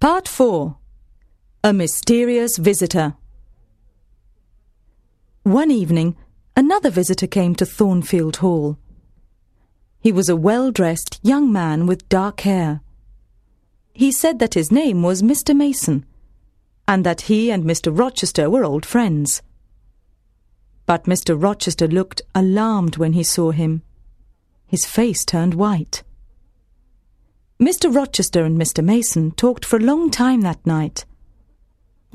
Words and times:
Part 0.00 0.28
4 0.28 0.78
A 1.62 1.74
Mysterious 1.74 2.56
Visitor. 2.56 3.16
One 5.42 5.70
evening, 5.70 6.16
another 6.56 6.88
visitor 6.88 7.26
came 7.26 7.54
to 7.56 7.66
Thornfield 7.66 8.36
Hall. 8.36 8.78
He 10.00 10.10
was 10.10 10.30
a 10.30 10.36
well 10.36 10.70
dressed 10.70 11.20
young 11.22 11.52
man 11.52 11.84
with 11.84 12.08
dark 12.08 12.40
hair. 12.40 12.80
He 13.92 14.10
said 14.10 14.38
that 14.38 14.54
his 14.54 14.72
name 14.72 15.02
was 15.02 15.20
Mr. 15.20 15.54
Mason, 15.54 16.06
and 16.88 17.04
that 17.04 17.28
he 17.28 17.50
and 17.50 17.64
Mr. 17.64 17.94
Rochester 17.94 18.48
were 18.48 18.64
old 18.64 18.86
friends. 18.86 19.42
But 20.86 21.04
Mr. 21.04 21.36
Rochester 21.38 21.86
looked 21.86 22.22
alarmed 22.34 22.96
when 22.96 23.12
he 23.12 23.22
saw 23.22 23.50
him. 23.50 23.82
His 24.66 24.86
face 24.86 25.26
turned 25.26 25.52
white. 25.52 26.04
Mr. 27.60 27.94
Rochester 27.94 28.42
and 28.44 28.58
Mr. 28.58 28.82
Mason 28.82 29.32
talked 29.32 29.66
for 29.66 29.76
a 29.76 29.80
long 29.82 30.10
time 30.10 30.40
that 30.40 30.64
night. 30.64 31.04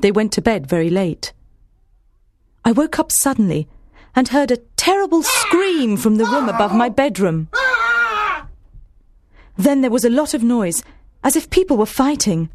They 0.00 0.10
went 0.10 0.32
to 0.32 0.42
bed 0.42 0.66
very 0.66 0.90
late. 0.90 1.32
I 2.64 2.72
woke 2.72 2.98
up 2.98 3.12
suddenly 3.12 3.68
and 4.16 4.26
heard 4.28 4.50
a 4.50 4.56
terrible 4.76 5.22
scream 5.22 5.96
from 5.96 6.16
the 6.16 6.24
room 6.24 6.48
above 6.48 6.74
my 6.74 6.88
bedroom. 6.88 7.48
Then 9.56 9.82
there 9.82 9.90
was 9.90 10.04
a 10.04 10.10
lot 10.10 10.34
of 10.34 10.42
noise, 10.42 10.82
as 11.22 11.36
if 11.36 11.48
people 11.48 11.76
were 11.76 11.86
fighting. 11.86 12.50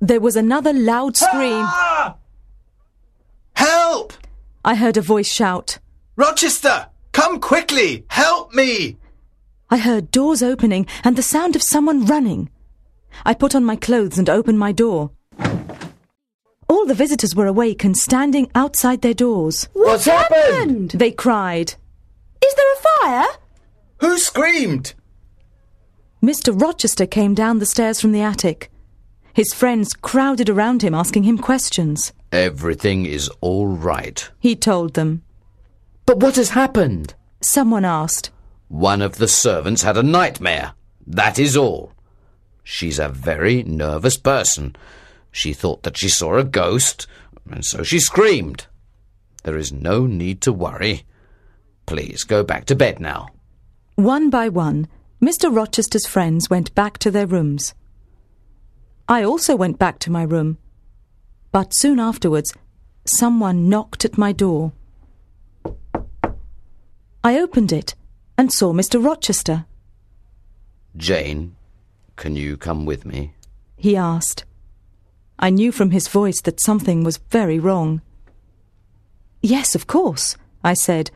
There 0.00 0.20
was 0.20 0.34
another 0.34 0.72
loud 0.72 1.16
scream. 1.16 1.64
Help! 3.54 4.12
I 4.64 4.74
heard 4.74 4.96
a 4.96 5.02
voice 5.02 5.32
shout. 5.32 5.78
Rochester! 6.16 6.88
Come 7.12 7.38
quickly! 7.38 8.04
Help 8.08 8.52
me! 8.52 8.96
I 9.70 9.78
heard 9.78 10.10
doors 10.10 10.42
opening 10.42 10.86
and 11.02 11.16
the 11.16 11.22
sound 11.22 11.56
of 11.56 11.62
someone 11.62 12.06
running. 12.06 12.50
I 13.24 13.34
put 13.34 13.54
on 13.54 13.64
my 13.64 13.76
clothes 13.76 14.18
and 14.18 14.28
opened 14.28 14.58
my 14.58 14.72
door. 14.72 15.10
All 16.68 16.86
the 16.86 16.94
visitors 16.94 17.34
were 17.34 17.46
awake 17.46 17.84
and 17.84 17.96
standing 17.96 18.50
outside 18.54 19.02
their 19.02 19.14
doors. 19.14 19.68
What's 19.72 20.06
happened? 20.06 20.90
They 20.92 21.10
cried. 21.10 21.74
Is 22.44 22.54
there 22.54 22.72
a 22.72 22.76
fire? 23.00 23.38
Who 23.98 24.18
screamed? 24.18 24.94
Mr. 26.22 26.58
Rochester 26.58 27.06
came 27.06 27.34
down 27.34 27.58
the 27.58 27.66
stairs 27.66 28.00
from 28.00 28.12
the 28.12 28.22
attic. 28.22 28.70
His 29.34 29.52
friends 29.52 29.94
crowded 29.94 30.48
around 30.48 30.82
him 30.82 30.94
asking 30.94 31.24
him 31.24 31.38
questions. 31.38 32.12
Everything 32.32 33.04
is 33.04 33.28
all 33.40 33.66
right. 33.66 34.30
He 34.38 34.56
told 34.56 34.94
them. 34.94 35.22
But 36.06 36.20
what 36.20 36.36
has 36.36 36.50
happened? 36.50 37.14
Someone 37.40 37.84
asked. 37.84 38.30
One 38.68 39.02
of 39.02 39.16
the 39.16 39.28
servants 39.28 39.82
had 39.82 39.96
a 39.96 40.02
nightmare. 40.02 40.74
That 41.06 41.38
is 41.38 41.56
all. 41.56 41.92
She's 42.62 42.98
a 42.98 43.08
very 43.08 43.62
nervous 43.62 44.16
person. 44.16 44.74
She 45.30 45.52
thought 45.52 45.82
that 45.82 45.96
she 45.96 46.08
saw 46.08 46.36
a 46.36 46.44
ghost, 46.44 47.06
and 47.50 47.64
so 47.64 47.82
she 47.82 48.00
screamed. 48.00 48.66
There 49.42 49.58
is 49.58 49.72
no 49.72 50.06
need 50.06 50.40
to 50.42 50.52
worry. 50.52 51.02
Please 51.86 52.24
go 52.24 52.42
back 52.42 52.64
to 52.66 52.74
bed 52.74 53.00
now. 53.00 53.28
One 53.96 54.30
by 54.30 54.48
one, 54.48 54.88
Mr. 55.20 55.54
Rochester's 55.54 56.06
friends 56.06 56.48
went 56.48 56.74
back 56.74 56.98
to 56.98 57.10
their 57.10 57.26
rooms. 57.26 57.74
I 59.08 59.22
also 59.22 59.54
went 59.54 59.78
back 59.78 59.98
to 60.00 60.10
my 60.10 60.22
room. 60.22 60.56
But 61.52 61.74
soon 61.74 62.00
afterwards, 62.00 62.54
someone 63.04 63.68
knocked 63.68 64.04
at 64.04 64.16
my 64.16 64.32
door. 64.32 64.72
I 67.22 67.38
opened 67.38 67.72
it 67.72 67.94
and 68.36 68.52
saw 68.52 68.72
Mr. 68.72 69.02
Rochester. 69.02 69.66
Jane, 70.96 71.56
can 72.16 72.36
you 72.36 72.56
come 72.56 72.86
with 72.86 73.04
me? 73.04 73.34
He 73.76 73.96
asked. 73.96 74.44
I 75.38 75.50
knew 75.50 75.72
from 75.72 75.90
his 75.90 76.08
voice 76.08 76.40
that 76.42 76.60
something 76.60 77.04
was 77.04 77.16
very 77.30 77.58
wrong. 77.58 78.00
Yes, 79.42 79.74
of 79.74 79.86
course, 79.86 80.36
I 80.62 80.74
said, 80.74 81.10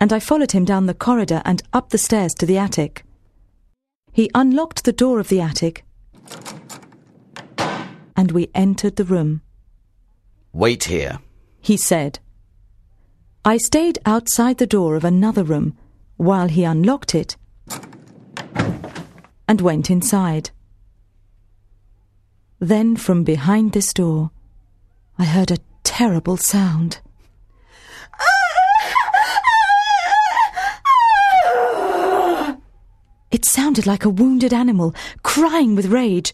and 0.00 0.12
I 0.12 0.20
followed 0.20 0.52
him 0.52 0.64
down 0.64 0.86
the 0.86 0.94
corridor 0.94 1.42
and 1.44 1.62
up 1.72 1.90
the 1.90 1.98
stairs 1.98 2.34
to 2.34 2.46
the 2.46 2.58
attic. 2.58 3.04
He 4.12 4.30
unlocked 4.34 4.84
the 4.84 4.92
door 4.92 5.18
of 5.18 5.28
the 5.28 5.40
attic, 5.40 5.84
and 8.14 8.30
we 8.32 8.50
entered 8.54 8.96
the 8.96 9.04
room. 9.04 9.40
Wait 10.52 10.84
here. 10.84 11.18
He 11.60 11.76
said. 11.76 12.18
I 13.44 13.56
stayed 13.56 13.98
outside 14.04 14.58
the 14.58 14.66
door 14.66 14.94
of 14.94 15.04
another 15.04 15.42
room 15.42 15.76
while 16.22 16.46
he 16.46 16.62
unlocked 16.62 17.16
it 17.16 17.36
and 19.48 19.60
went 19.60 19.90
inside. 19.90 20.50
Then 22.60 22.94
from 22.94 23.24
behind 23.24 23.72
this 23.72 23.92
door, 23.92 24.30
I 25.18 25.24
heard 25.24 25.50
a 25.50 25.58
terrible 25.82 26.36
sound. 26.36 27.00
It 33.32 33.44
sounded 33.44 33.86
like 33.86 34.04
a 34.04 34.10
wounded 34.10 34.52
animal 34.52 34.94
crying 35.24 35.74
with 35.74 35.86
rage. 35.86 36.32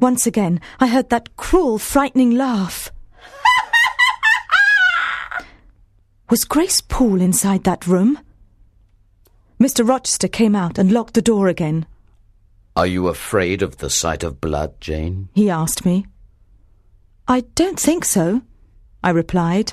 Once 0.00 0.26
again, 0.26 0.58
I 0.80 0.86
heard 0.86 1.10
that 1.10 1.36
cruel, 1.36 1.78
frightening 1.78 2.30
laugh. 2.30 2.90
Was 6.30 6.44
Grace 6.44 6.80
Poole 6.80 7.20
inside 7.20 7.64
that 7.64 7.86
room? 7.86 8.18
Mr. 9.64 9.88
Rochester 9.88 10.28
came 10.28 10.54
out 10.54 10.76
and 10.76 10.92
locked 10.92 11.14
the 11.14 11.22
door 11.22 11.48
again. 11.48 11.86
Are 12.76 12.86
you 12.86 13.08
afraid 13.08 13.62
of 13.62 13.78
the 13.78 13.88
sight 13.88 14.22
of 14.22 14.38
blood, 14.38 14.78
Jane? 14.78 15.30
He 15.32 15.48
asked 15.48 15.86
me. 15.86 16.04
I 17.26 17.44
don't 17.54 17.80
think 17.80 18.04
so, 18.04 18.42
I 19.02 19.08
replied. 19.08 19.72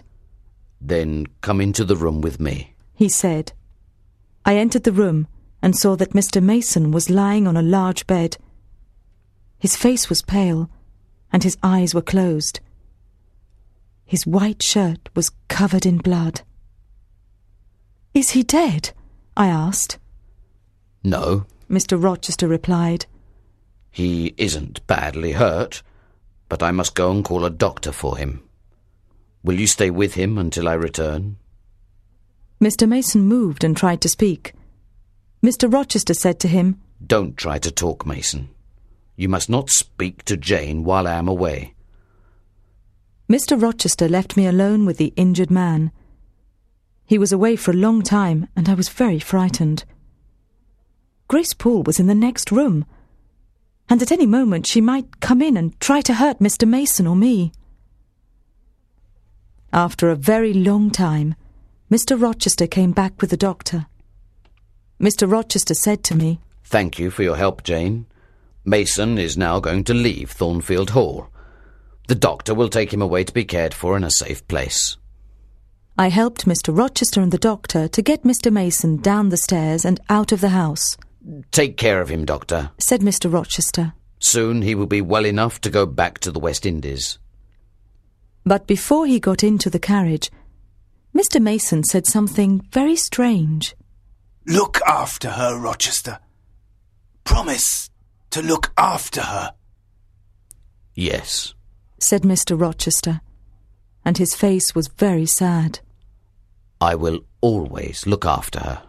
Then 0.79 1.27
come 1.41 1.59
into 1.59 1.83
the 1.83 1.97
room 1.97 2.21
with 2.21 2.39
me. 2.39 2.73
He 2.95 3.09
said. 3.09 3.51
I 4.45 4.55
entered 4.55 4.85
the 4.85 4.93
room 4.93 5.27
and 5.61 5.75
saw 5.75 5.97
that 5.97 6.13
Mr. 6.13 6.41
Mason 6.41 6.91
was 6.91 7.09
lying 7.09 7.45
on 7.45 7.57
a 7.57 7.61
large 7.61 8.07
bed. 8.07 8.37
His 9.59 9.75
face 9.75 10.07
was 10.07 10.21
pale, 10.21 10.69
and 11.33 11.43
his 11.43 11.57
eyes 11.61 11.93
were 11.93 12.01
closed. 12.01 12.61
His 14.05 14.25
white 14.25 14.63
shirt 14.63 15.09
was 15.15 15.31
covered 15.49 15.85
in 15.85 15.97
blood. 15.97 16.43
Is 18.13 18.29
he 18.29 18.43
dead? 18.43 18.93
I 19.35 19.47
asked. 19.47 19.97
No, 21.03 21.45
Mr. 21.69 22.01
Rochester 22.01 22.47
replied. 22.47 23.05
he 23.91 24.33
isn't 24.37 24.85
badly 24.87 25.33
hurt, 25.33 25.81
but 26.47 26.63
I 26.63 26.71
must 26.71 26.95
go 26.95 27.11
and 27.11 27.23
call 27.25 27.43
a 27.45 27.49
doctor 27.49 27.91
for 27.91 28.17
him. 28.17 28.41
Will 29.43 29.59
you 29.59 29.67
stay 29.67 29.89
with 29.89 30.13
him 30.13 30.37
until 30.37 30.67
I 30.69 30.73
return? 30.73 31.37
Mr. 32.61 32.87
Mason 32.87 33.21
moved 33.23 33.63
and 33.63 33.75
tried 33.75 33.99
to 34.01 34.09
speak. 34.09 34.53
Mr. 35.43 35.71
Rochester 35.71 36.13
said 36.13 36.39
to 36.39 36.47
him, 36.47 36.79
Don't 37.05 37.35
try 37.35 37.57
to 37.59 37.71
talk, 37.71 38.05
Mason. 38.05 38.49
You 39.15 39.27
must 39.29 39.49
not 39.49 39.69
speak 39.69 40.23
to 40.25 40.37
Jane 40.37 40.83
while 40.83 41.07
I 41.07 41.13
am 41.13 41.27
away. 41.27 41.73
Mr. 43.29 43.59
Rochester 43.61 44.07
left 44.07 44.37
me 44.37 44.45
alone 44.45 44.85
with 44.85 44.97
the 44.97 45.13
injured 45.15 45.49
man. 45.49 45.91
He 47.11 47.17
was 47.17 47.33
away 47.33 47.57
for 47.57 47.71
a 47.71 47.83
long 47.87 48.03
time, 48.03 48.47
and 48.55 48.69
I 48.69 48.73
was 48.73 48.87
very 48.87 49.19
frightened. 49.19 49.83
Grace 51.27 51.53
Poole 51.53 51.83
was 51.83 51.99
in 51.99 52.07
the 52.07 52.15
next 52.15 52.53
room, 52.53 52.85
and 53.89 54.01
at 54.01 54.13
any 54.13 54.25
moment 54.25 54.65
she 54.65 54.79
might 54.79 55.19
come 55.19 55.41
in 55.41 55.57
and 55.57 55.77
try 55.81 55.99
to 55.99 56.13
hurt 56.13 56.39
Mr. 56.39 56.65
Mason 56.65 57.05
or 57.05 57.17
me. 57.17 57.51
After 59.73 60.09
a 60.09 60.15
very 60.15 60.53
long 60.53 60.89
time, 60.89 61.35
Mr. 61.91 62.17
Rochester 62.17 62.65
came 62.65 62.93
back 62.93 63.19
with 63.19 63.29
the 63.29 63.35
doctor. 63.35 63.87
Mr. 64.97 65.29
Rochester 65.29 65.73
said 65.73 66.05
to 66.05 66.15
me, 66.15 66.39
Thank 66.63 66.97
you 66.97 67.11
for 67.11 67.23
your 67.23 67.35
help, 67.35 67.63
Jane. 67.63 68.05
Mason 68.63 69.17
is 69.17 69.35
now 69.35 69.59
going 69.59 69.83
to 69.83 69.93
leave 69.93 70.31
Thornfield 70.31 70.91
Hall. 70.91 71.27
The 72.07 72.15
doctor 72.15 72.53
will 72.55 72.69
take 72.69 72.93
him 72.93 73.01
away 73.01 73.25
to 73.25 73.33
be 73.33 73.43
cared 73.43 73.73
for 73.73 73.97
in 73.97 74.05
a 74.05 74.11
safe 74.11 74.47
place. 74.47 74.95
I 75.97 76.09
helped 76.09 76.45
Mr. 76.45 76.75
Rochester 76.75 77.21
and 77.21 77.31
the 77.31 77.37
doctor 77.37 77.87
to 77.87 78.01
get 78.01 78.23
Mr. 78.23 78.51
Mason 78.51 78.97
down 78.97 79.29
the 79.29 79.37
stairs 79.37 79.85
and 79.85 79.99
out 80.09 80.31
of 80.31 80.41
the 80.41 80.49
house, 80.49 80.97
Take 81.51 81.77
care 81.77 82.01
of 82.01 82.09
him, 82.09 82.25
Doctor. 82.25 82.71
said 82.79 83.01
Mr. 83.01 83.31
Rochester. 83.31 83.93
Soon 84.19 84.63
he 84.63 84.73
will 84.73 84.87
be 84.87 85.01
well 85.01 85.25
enough 85.25 85.61
to 85.61 85.69
go 85.69 85.85
back 85.85 86.17
to 86.19 86.31
the 86.31 86.39
West 86.39 86.65
Indies. 86.65 87.19
But 88.43 88.65
before 88.65 89.05
he 89.05 89.19
got 89.19 89.43
into 89.43 89.69
the 89.69 89.77
carriage, 89.79 90.31
Mr. 91.15 91.39
Mason 91.41 91.83
said 91.83 92.07
something 92.07 92.61
very 92.71 92.95
strange. 92.95 93.75
Look 94.47 94.81
after 94.87 95.29
her, 95.31 95.55
Rochester. 95.59 96.17
Promise 97.23 97.91
to 98.31 98.41
look 98.41 98.71
after 98.77 99.21
her. 99.21 99.53
Yes. 100.95 101.53
said 101.99 102.23
Mr. 102.23 102.59
Rochester, 102.59 103.21
and 104.03 104.17
his 104.17 104.35
face 104.35 104.73
was 104.73 104.87
very 104.87 105.25
sad. 105.25 105.79
I 106.79 106.95
will 106.95 107.19
always 107.41 108.07
look 108.07 108.25
after 108.25 108.59
her. 108.59 108.81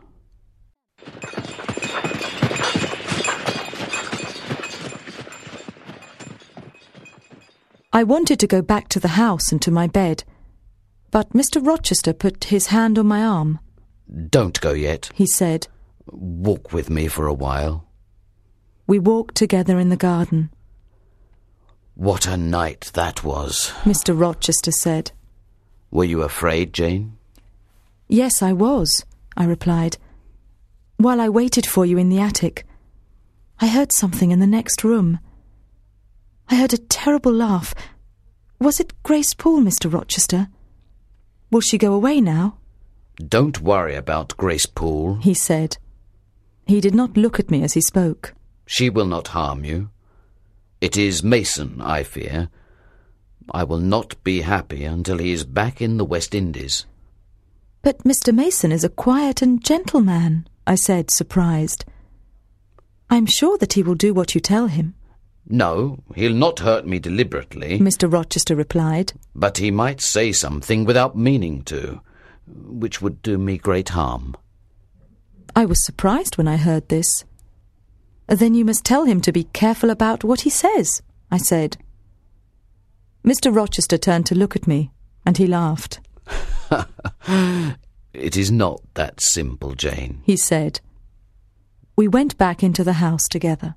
I 7.93 8.05
wanted 8.05 8.41
to 8.41 8.47
go 8.47 8.63
back 8.63 8.89
to 8.89 9.01
the 9.01 9.09
house 9.09 9.53
and 9.53 9.61
to 9.63 9.71
my 9.71 9.87
bed, 9.87 10.25
but 11.11 11.35
Mr. 11.35 11.65
Rochester 11.65 12.15
put 12.15 12.45
his 12.45 12.69
hand 12.69 12.99
on 12.99 13.07
my 13.07 13.23
arm. 13.23 13.61
Don't 14.31 14.59
go 14.63 14.73
yet. 14.73 15.11
He 15.15 15.27
said, 15.27 15.69
Walk 16.07 16.73
with 16.73 16.89
me 16.89 17.09
for 17.09 17.27
a 17.27 17.35
while. 17.35 17.87
We 18.87 18.99
walked 18.99 19.35
together 19.35 19.79
in 19.79 19.91
the 19.91 19.97
garden. 19.97 20.51
What 22.03 22.27
a 22.27 22.37
night 22.37 22.91
that 22.95 23.23
was. 23.23 23.71
Mr. 23.85 24.13
Rochester 24.19 24.73
said. 24.73 25.13
Were 25.93 26.03
you 26.03 26.23
afraid, 26.23 26.73
Jane? 26.73 27.17
Yes, 28.09 28.43
I 28.43 28.53
was, 28.53 29.05
I 29.37 29.45
replied. 29.45 29.99
While 30.97 31.21
I 31.21 31.29
waited 31.29 31.65
for 31.65 31.87
you 31.87 31.99
in 31.99 32.09
the 32.09 32.19
attic, 32.19 32.67
I 33.61 33.69
heard 33.69 33.93
something 33.93 34.33
in 34.33 34.41
the 34.41 34.49
next 34.49 34.83
room. 34.83 35.21
I 36.49 36.57
heard 36.57 36.73
a 36.73 36.79
terrible 36.79 37.33
laugh. 37.33 37.73
Was 38.59 38.81
it 38.81 39.01
Grace 39.05 39.33
Poole, 39.33 39.63
Mr. 39.63 39.93
Rochester? 39.93 40.49
Will 41.53 41.61
she 41.61 41.79
go 41.79 41.95
away 41.95 42.21
now? 42.21 42.59
Don't 43.29 43.61
worry 43.61 43.95
about 43.95 44.37
Grace 44.37 44.67
Poole. 44.67 45.21
He 45.23 45.35
said. 45.35 45.77
He 46.67 46.81
did 46.81 46.97
not 46.97 47.17
look 47.17 47.39
at 47.39 47.53
me 47.53 47.63
as 47.63 47.75
he 47.75 47.81
spoke. 47.81 48.35
She 48.67 48.91
will 48.91 49.07
not 49.07 49.29
harm 49.29 49.65
you. 49.65 49.91
It 50.83 50.97
is 50.97 51.23
Mason, 51.23 51.81
I 51.81 52.03
fear. 52.03 52.49
I 53.53 53.63
will 53.63 53.79
not 53.79 54.17
be 54.25 54.41
happy 54.41 54.83
until 54.85 55.19
he 55.19 55.31
is 55.31 55.45
back 55.45 55.81
in 55.81 55.97
the 55.97 56.05
West 56.05 56.35
Indies. 56.35 56.87
But 57.83 57.99
Mr. 57.99 58.35
Mason 58.35 58.73
is 58.73 58.83
a 58.83 58.89
quiet 58.89 59.43
and 59.43 59.65
gentle 59.65 60.01
man, 60.01 60.49
I 60.67 60.75
said, 60.75 61.13
surprised. 61.13 61.85
I'm 63.09 63.27
sure 63.27 63.57
that 63.59 63.75
he 63.75 63.85
will 63.85 63.95
do 63.95 64.13
what 64.13 64.35
you 64.35 64.41
tell 64.41 64.67
him. 64.67 64.97
No, 65.49 66.03
he'll 66.17 66.35
not 66.35 66.59
hurt 66.59 66.85
me 66.85 66.99
deliberately, 66.99 67.79
Mr. 67.79 68.13
Rochester 68.13 68.57
replied. 68.57 69.13
but 69.37 69.59
he 69.59 69.71
might 69.71 70.01
say 70.01 70.33
something 70.33 70.85
without 70.85 71.17
meaning 71.17 71.63
to, 71.63 72.01
which 72.49 73.01
would 73.01 73.23
do 73.23 73.39
me 73.39 73.57
great 73.57 73.91
harm. 73.91 74.35
I 75.55 75.65
was 75.65 75.85
surprised 75.85 76.37
when 76.39 76.49
I 76.49 76.57
heard 76.57 76.89
this. 76.89 77.25
Then 78.27 78.55
you 78.55 78.65
must 78.65 78.85
tell 78.85 79.05
him 79.05 79.21
to 79.23 79.33
be 79.33 79.45
careful 79.45 79.91
about 79.91 80.25
what 80.25 80.43
he 80.43 80.51
says, 80.51 81.03
I 81.31 81.39
said. 81.39 81.77
Mr. 83.25 83.55
Rochester 83.55 83.99
turned 83.99 84.27
to 84.27 84.35
look 84.35 84.57
at 84.57 84.67
me, 84.67 84.91
and 85.25 85.39
he 85.39 85.47
laughed. 85.47 86.01
It 88.15 88.37
is 88.37 88.51
not 88.51 88.83
that 88.95 89.21
simple, 89.23 89.75
Jane. 89.75 90.21
He 90.25 90.37
said. 90.37 90.81
We 91.97 92.09
went 92.09 92.37
back 92.37 92.63
into 92.63 92.85
the 92.85 92.95
house 92.95 93.27
together. 93.27 93.75